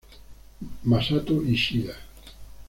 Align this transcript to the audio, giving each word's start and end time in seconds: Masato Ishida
Masato 0.89 1.35
Ishida 1.45 1.93